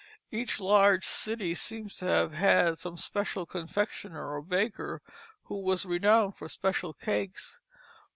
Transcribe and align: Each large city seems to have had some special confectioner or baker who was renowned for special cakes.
Each 0.31 0.59
large 0.59 1.05
city 1.05 1.53
seems 1.53 1.93
to 1.97 2.07
have 2.07 2.31
had 2.33 2.79
some 2.79 2.97
special 2.97 3.45
confectioner 3.45 4.31
or 4.33 4.41
baker 4.41 4.99
who 5.43 5.61
was 5.61 5.85
renowned 5.85 6.33
for 6.33 6.49
special 6.49 6.95
cakes. 6.95 7.59